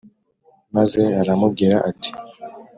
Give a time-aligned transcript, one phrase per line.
[0.75, 2.09] Maze aramubwira ati